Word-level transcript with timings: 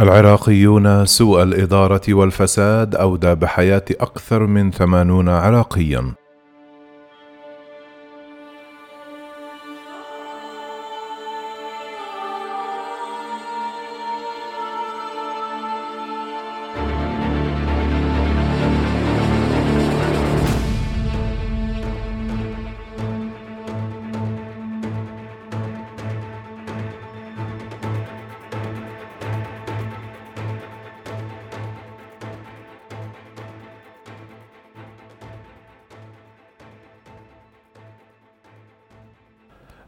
العراقيون 0.00 1.06
سوء 1.06 1.42
الإدارة 1.42 2.14
والفساد 2.14 2.94
أودى 2.94 3.34
بحياة 3.34 3.84
أكثر 4.00 4.46
من 4.46 4.70
ثمانون 4.70 5.28
عراقيا. 5.28 6.14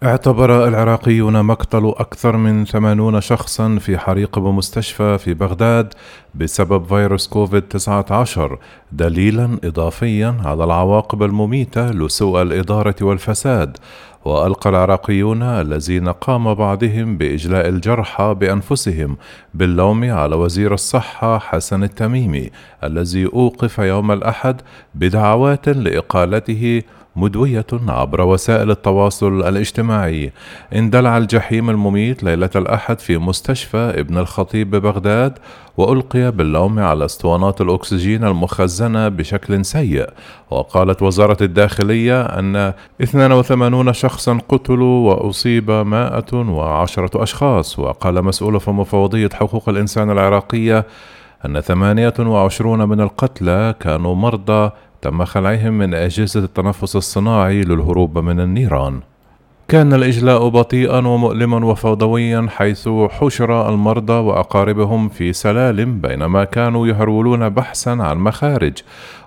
اعتبر 0.04 0.68
العراقيون 0.68 1.42
مقتل 1.42 1.94
أكثر 1.96 2.36
من 2.36 2.64
ثمانون 2.64 3.20
شخصا 3.20 3.78
في 3.80 3.98
حريق 3.98 4.38
بمستشفى 4.38 5.18
في 5.18 5.34
بغداد 5.34 5.94
بسبب 6.34 6.86
فيروس 6.86 7.28
كوفيد 7.28 7.62
19 7.62 8.58
دليلا 8.92 9.58
إضافيا 9.64 10.36
على 10.44 10.64
العواقب 10.64 11.22
المميتة 11.22 11.90
لسوء 11.90 12.42
الإدارة 12.42 12.94
والفساد. 13.02 13.76
وألقى 14.24 14.70
العراقيون 14.70 15.42
الذين 15.42 16.08
قام 16.08 16.54
بعضهم 16.54 17.16
بإجلاء 17.16 17.68
الجرحى 17.68 18.34
بأنفسهم 18.40 19.16
باللوم 19.54 20.10
على 20.10 20.36
وزير 20.36 20.74
الصحة 20.74 21.38
حسن 21.38 21.82
التميمي 21.84 22.50
الذي 22.84 23.26
أوقف 23.26 23.78
يوم 23.78 24.12
الأحد 24.12 24.60
بدعوات 24.94 25.68
لإقالته 25.68 26.82
مدوية 27.16 27.66
عبر 27.88 28.20
وسائل 28.20 28.70
التواصل 28.70 29.48
الاجتماعي. 29.48 30.32
اندلع 30.74 31.16
الجحيم 31.18 31.70
المميت 31.70 32.22
ليلة 32.24 32.50
الأحد 32.56 33.00
في 33.00 33.18
مستشفى 33.18 33.76
ابن 33.76 34.18
الخطيب 34.18 34.70
ببغداد 34.70 35.38
وألقي 35.76 36.30
باللوم 36.30 36.78
على 36.78 37.04
اسطوانات 37.04 37.60
الأكسجين 37.60 38.24
المخزنة 38.24 39.08
بشكل 39.08 39.64
سيء. 39.64 40.08
وقالت 40.50 41.02
وزارة 41.02 41.36
الداخلية 41.42 42.22
أن 42.22 42.72
82 43.02 43.92
شخصا 43.92 44.38
قتلوا 44.48 45.14
وأصيب 45.14 45.70
110 45.70 47.22
أشخاص. 47.22 47.78
وقال 47.78 48.24
مسؤول 48.24 48.60
في 48.60 48.70
مفوضية 48.70 49.30
حقوق 49.34 49.68
الإنسان 49.68 50.10
العراقية 50.10 50.86
أن 51.46 51.60
28 51.60 52.88
من 52.88 53.00
القتلى 53.00 53.74
كانوا 53.80 54.14
مرضى 54.14 54.70
تم 55.04 55.24
خلعهم 55.24 55.78
من 55.78 55.94
أجهزة 55.94 56.44
التنفس 56.44 56.96
الصناعي 56.96 57.62
للهروب 57.62 58.18
من 58.18 58.40
النيران. 58.40 59.00
كان 59.68 59.92
الإجلاء 59.92 60.48
بطيئا 60.48 61.06
ومؤلما 61.06 61.66
وفوضويا 61.66 62.46
حيث 62.50 62.88
حشر 62.88 63.68
المرضى 63.68 64.12
وأقاربهم 64.12 65.08
في 65.08 65.32
سلالم 65.32 66.00
بينما 66.00 66.44
كانوا 66.44 66.86
يهرولون 66.86 67.48
بحثا 67.48 67.90
عن 67.90 68.18
مخارج. 68.18 68.72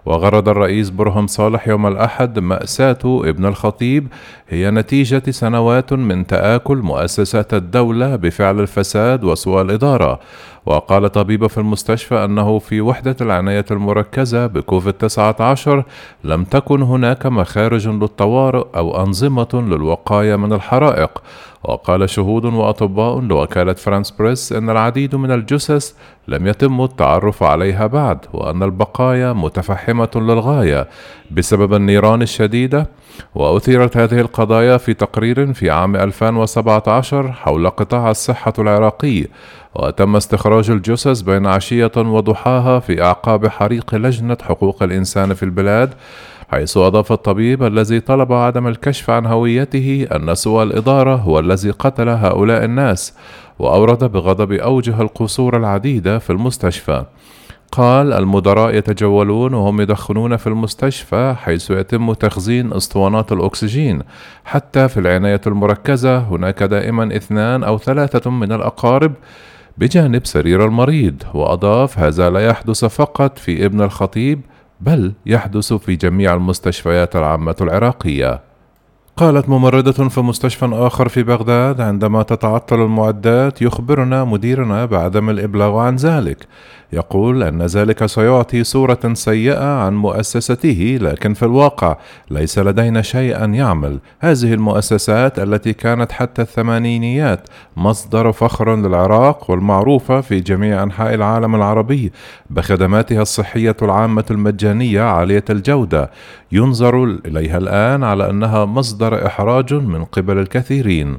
وغرد 0.06 0.48
الرئيس 0.48 0.90
برهم 0.90 1.28
صالح 1.28 1.68
يوم 1.68 1.88
الأحد 1.88 2.40
مأساة 2.40 3.00
ابن 3.06 3.46
الخطيب 3.46 4.08
هي 4.50 4.72
نتيجة 4.72 5.32
سنوات 5.32 5.94
من 5.94 6.28
تآكل 6.28 6.78
مؤسسات 6.78 7.54
الدولة 7.54 8.16
بفعل 8.16 8.60
الفساد 8.60 9.24
وسوء 9.24 9.62
الإدارة. 9.62 10.20
وقال 10.68 11.12
طبيب 11.12 11.48
في 11.48 11.58
المستشفى 11.58 12.16
أنه 12.26 12.60
في 12.60 12.82
وحدة 12.82 13.16
العناية 13.22 13.66
المركزة 13.72 14.48
بكوفيد 14.48 14.94
19 14.94 15.84
لم 16.24 16.44
تكن 16.44 16.82
هناك 16.82 17.26
مخارج 17.26 17.88
للطوارئ 17.88 18.66
أو 18.76 19.04
أنظمة 19.04 19.48
للوقاية 19.54 20.36
من 20.36 20.54
الحرائق. 20.54 21.12
وقال 21.64 22.10
شهود 22.10 22.46
وأطباء 22.46 23.20
لوكالة 23.20 23.74
فرانس 23.74 24.12
بريس 24.12 24.54
أن 24.54 24.70
العديد 24.70 25.16
من 25.16 25.32
الجثث 25.32 25.94
لم 26.28 26.48
يتم 26.48 26.82
التعرف 26.82 27.44
عليها 27.44 27.88
بعد 27.88 28.18
وأن 28.34 28.64
البقايا 28.64 29.34
متفحمة 29.34 30.10
للغاية 30.16 30.88
بسبب 31.32 31.74
النيران 31.74 32.22
الشديدة 32.22 32.88
وأثيرت 33.36 33.98
هذه 33.98 34.20
القضايا 34.20 34.78
في 34.78 34.94
تقرير 34.94 35.54
في 35.54 35.70
عام 35.70 35.96
2017 35.96 37.32
حول 37.32 37.70
قطاع 37.70 38.12
الصحة 38.12 38.54
العراقي. 38.60 39.26
وتم 39.76 40.16
استخراج 40.16 40.70
الجثث 40.72 41.22
بين 41.22 41.46
عشية 41.46 41.92
وضحاها 41.98 42.80
في 42.80 43.04
أعقاب 43.04 43.48
حريق 43.48 43.96
لجنة 43.96 44.38
حقوق 44.42 44.84
الإنسان 44.84 45.34
في 45.34 45.44
البلاد. 45.44 45.94
حيث 46.48 46.78
أضاف 46.78 47.12
الطبيب 47.12 47.64
الذي 47.64 48.00
طلب 48.00 48.34
عدم 48.34 48.68
الكشف 48.68 49.10
عن 49.10 49.26
هويته 49.26 50.08
أن 50.16 50.36
سوء 50.36 50.64
الإدارة 50.64 51.16
هو 51.16 51.40
الذي 51.40 51.72
قتل 51.72 52.10
هؤلاء 52.10 52.64
الناس 52.66 53.14
وأورد 53.60 54.04
بغضب 54.04 54.52
أوجه 54.52 55.02
القصور 55.02 55.58
العديدة 55.58 56.20
في 56.20 56.30
المستشفى. 56.30 57.06
قال 57.72 58.14
المدراء 58.14 58.76
يتجولون 58.76 59.54
وهم 59.54 59.82
يدخنون 59.82 60.38
في 60.38 60.48
المستشفى 60.48 61.36
حيث 61.38 61.72
يتم 61.72 62.14
تخزين 62.14 62.74
اسطوانات 62.74 63.32
الأكسجين. 63.32 64.02
حتى 64.46 64.88
في 64.88 65.00
العناية 65.00 65.42
المركزة 65.48 66.18
هناك 66.18 66.64
دائما 66.64 67.16
اثنان 67.16 67.64
أو 67.64 67.78
ثلاثة 67.78 68.30
من 68.30 68.52
الأقارب 68.52 69.14
بجانب 69.78 70.26
سرير 70.26 70.66
المريض 70.66 71.24
وأضاف 71.34 72.00
هذا 72.00 72.30
لا 72.30 72.40
يحدث 72.40 72.86
فقط 72.86 73.38
في 73.38 73.66
ابن 73.66 73.82
الخطيب 73.82 74.42
بل 74.80 75.14
يحدث 75.26 75.74
في 75.74 75.96
جميع 75.96 76.34
المستشفيات 76.34 77.16
العامة 77.16 77.56
العراقية. 77.62 78.47
قالت 79.18 79.50
ممرضة 79.50 80.10
في 80.10 80.22
مستشفى 80.22 80.70
آخر 80.74 81.10
في 81.10 81.24
بغداد 81.24 81.82
عندما 81.82 82.24
تتعطل 82.24 82.82
المعدات 82.82 83.62
يخبرنا 83.62 84.24
مديرنا 84.24 84.86
بعدم 84.86 85.30
الإبلاغ 85.30 85.78
عن 85.78 85.96
ذلك. 85.96 86.48
يقول 86.94 87.44
أن 87.44 87.62
ذلك 87.62 88.06
سيعطي 88.06 88.64
صورة 88.64 89.00
سيئة 89.14 89.80
عن 89.80 89.96
مؤسسته 89.96 90.98
لكن 91.02 91.34
في 91.34 91.44
الواقع 91.44 91.98
ليس 92.32 92.60
لدينا 92.60 93.02
شيء 93.02 93.44
أن 93.44 93.56
يعمل. 93.56 94.00
هذه 94.20 94.54
المؤسسات 94.54 95.40
التي 95.40 95.74
كانت 95.74 96.12
حتى 96.12 96.42
الثمانينيات 96.42 97.50
مصدر 97.78 98.32
فخر 98.32 98.76
للعراق 98.76 99.52
والمعروفة 99.52 100.22
في 100.22 100.40
جميع 100.40 100.84
أنحاء 100.84 101.14
العالم 101.14 101.56
العربي 101.56 102.12
بخدماتها 102.50 103.22
الصحية 103.22 103.76
العامة 103.82 104.26
المجانية 104.32 105.02
عالية 105.02 105.46
الجودة. 105.50 106.12
ينظر 106.52 107.04
إليها 107.04 107.58
الآن 107.58 108.04
على 108.04 108.30
أنها 108.30 108.66
مصدر 108.66 109.07
إحراج 109.28 109.74
من 109.74 110.06
قبل 110.06 110.38
الكثيرين. 110.38 111.18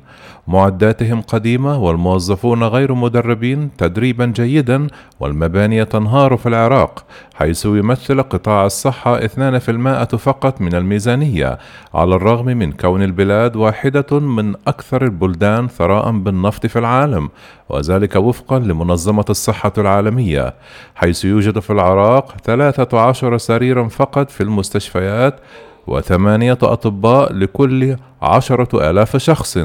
معداتهم 0.49 1.23
قديمة 1.23 1.79
والموظفون 1.79 2.65
غير 2.65 2.95
مدربين 2.95 3.71
تدريبا 3.79 4.27
جيدا 4.27 4.87
والمباني 5.21 5.85
تنهار 5.85 6.37
في 6.37 6.49
العراق 6.49 7.05
حيث 7.35 7.67
يمثل 7.67 8.23
قطاع 8.23 8.67
الصحة 8.67 9.21
2% 9.27 10.17
فقط 10.17 10.61
من 10.61 10.75
الميزانية 10.75 11.59
على 11.95 12.15
الرغم 12.15 12.47
من 12.47 12.73
كون 12.73 13.03
البلاد 13.03 13.57
واحدة 13.57 14.19
من 14.21 14.55
أكثر 14.67 15.05
البلدان 15.05 15.69
ثراء 15.69 16.11
بالنفط 16.11 16.67
في 16.67 16.79
العالم 16.79 17.29
وذلك 17.69 18.17
وفقا 18.17 18.59
لمنظمة 18.59 19.25
الصحة 19.31 19.73
العالمية 19.79 20.55
حيث 20.95 21.25
يوجد 21.25 21.59
في 21.59 21.71
العراق 21.71 22.35
13 22.45 23.39
سريرا 23.39 23.89
فقط 23.89 24.31
في 24.31 24.43
المستشفيات 24.43 25.41
وثمانية 25.89 26.59
أطباء 26.63 27.33
لكل 27.33 27.97
عشرة 28.23 28.91
آلاف 28.91 29.17
شخص. 29.17 29.59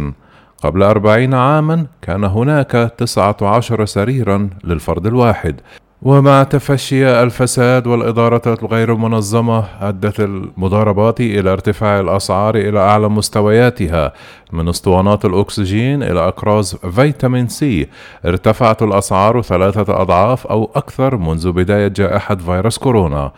قبل 0.63 0.83
أربعين 0.83 1.33
عاما 1.33 1.85
كان 2.01 2.23
هناك 2.23 2.71
تسعة 2.97 3.37
عشر 3.41 3.85
سريرا 3.85 4.49
للفرد 4.63 5.05
الواحد. 5.05 5.61
ومع 6.01 6.43
تفشي 6.43 7.23
الفساد 7.23 7.87
والإدارة 7.87 8.57
الغير 8.63 8.95
منظمة 8.95 9.65
أدت 9.81 10.19
المضاربات 10.19 11.21
إلى 11.21 11.51
ارتفاع 11.51 11.99
الأسعار 11.99 12.55
إلى 12.55 12.79
أعلى 12.79 13.09
مستوياتها. 13.09 14.13
من 14.51 14.67
أسطوانات 14.67 15.25
الأكسجين 15.25 16.03
إلى 16.03 16.27
أقراص 16.27 16.75
فيتامين 16.75 17.47
سي 17.47 17.87
ارتفعت 18.25 18.83
الأسعار 18.83 19.41
ثلاثة 19.41 20.01
أضعاف 20.01 20.47
أو 20.47 20.71
أكثر 20.75 21.17
منذ 21.17 21.51
بداية 21.51 21.87
جائحة 21.87 22.35
فيروس 22.35 22.77
كورونا. 22.77 23.31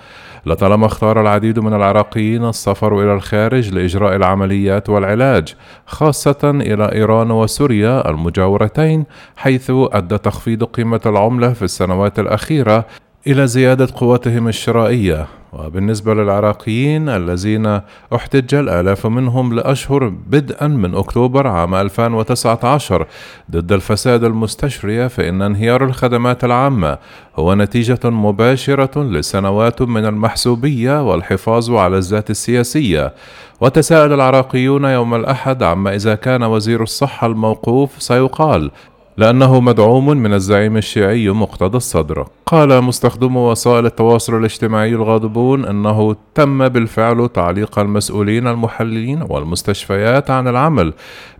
لطالما 0.45 0.85
اختار 0.85 1.21
العديد 1.21 1.59
من 1.59 1.73
العراقيين 1.73 2.45
السفر 2.45 3.03
إلى 3.03 3.13
الخارج 3.13 3.73
لإجراء 3.73 4.15
العمليات 4.15 4.89
والعلاج 4.89 5.55
خاصة 5.85 6.37
إلى 6.43 6.91
إيران 6.91 7.31
وسوريا 7.31 8.09
المجاورتين 8.09 9.05
حيث 9.35 9.71
أدى 9.71 10.17
تخفيض 10.17 10.63
قيمة 10.63 11.01
العملة 11.05 11.53
في 11.53 11.61
السنوات 11.61 12.19
الأخيرة 12.19 12.85
إلى 13.27 13.47
زيادة 13.47 13.87
قوتهم 13.95 14.47
الشرائية. 14.47 15.27
وبالنسبة 15.53 16.13
للعراقيين 16.13 17.09
الذين 17.09 17.81
احتج 18.15 18.55
الآلاف 18.55 19.07
منهم 19.07 19.53
لأشهر 19.53 20.07
بدءا 20.07 20.67
من 20.67 20.95
أكتوبر 20.95 21.47
عام 21.47 21.75
2019 21.75 23.07
ضد 23.51 23.71
الفساد 23.71 24.23
المستشري 24.23 25.09
فإن 25.09 25.41
انهيار 25.41 25.83
الخدمات 25.83 26.43
العامة 26.43 26.97
هو 27.35 27.55
نتيجة 27.55 27.99
مباشرة 28.03 29.03
لسنوات 29.03 29.81
من 29.81 30.05
المحسوبية 30.05 31.09
والحفاظ 31.09 31.71
على 31.71 31.97
الذات 31.97 32.29
السياسية. 32.29 33.13
وتساءل 33.61 34.13
العراقيون 34.13 34.85
يوم 34.85 35.15
الأحد 35.15 35.63
عما 35.63 35.95
إذا 35.95 36.15
كان 36.15 36.43
وزير 36.43 36.83
الصحة 36.83 37.27
الموقوف 37.27 38.01
سيقال 38.01 38.71
لأنه 39.17 39.59
مدعوم 39.59 40.09
من 40.09 40.33
الزعيم 40.33 40.77
الشيعي 40.77 41.29
مقتدى 41.29 41.77
الصدر. 41.77 42.27
قال 42.45 42.81
مستخدمو 42.81 43.51
وسائل 43.51 43.85
التواصل 43.85 44.37
الاجتماعي 44.37 44.89
الغاضبون 44.89 45.65
أنه 45.65 46.15
تم 46.35 46.67
بالفعل 46.67 47.29
تعليق 47.29 47.79
المسؤولين 47.79 48.47
المحللين 48.47 49.25
والمستشفيات 49.29 50.31
عن 50.31 50.47
العمل 50.47 50.93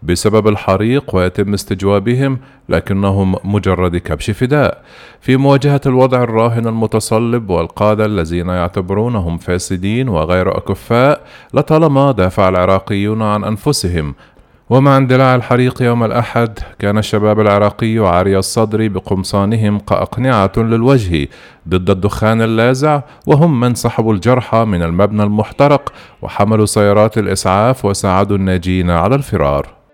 بسبب 0.04 0.48
الحريق 0.48 1.16
ويتم 1.16 1.54
استجوابهم 1.54 2.38
لكنهم 2.69 3.36
مجرد 3.44 3.98
كبش 3.98 4.31
فداء. 4.31 4.81
في 5.22 5.38
مواجهة 5.38 5.81
الوضع 5.86 6.24
الراهن 6.24 6.68
المتصلب 6.68 7.50
والقادة 7.50 8.06
الذين 8.06 8.48
يعتبرونهم 8.48 9.38
فاسدين 9.38 10.10
وغير 10.10 10.57
أكفاء 10.57 11.22
لطالما 11.54 12.12
دافع 12.12 12.50
العراقيون 12.50 13.22
عن 13.22 13.44
أنفسهم 13.44 14.16
ومع 14.69 14.97
اندلاع 14.97 15.35
الحريق 15.35 15.81
يوم 15.81 16.03
الأحد 16.03 16.59
كان 16.79 16.97
الشباب 16.97 17.39
العراقي 17.39 17.97
عاري 17.97 18.38
الصدر 18.38 18.88
بقمصانهم 18.88 19.79
كأقنعة 19.79 20.51
للوجه 20.57 21.27
ضد 21.69 21.89
الدخان 21.89 22.41
اللاذع 22.41 23.01
وهم 23.27 23.59
من 23.59 23.75
سحبوا 23.75 24.13
الجرحى 24.13 24.65
من 24.65 24.83
المبنى 24.83 25.23
المحترق 25.23 25.94
وحملوا 26.21 26.65
سيارات 26.65 27.17
الإسعاف 27.17 27.85
وساعدوا 27.85 28.38
الناجين 28.38 28.89
على 28.89 29.15
الفرار. 29.15 29.84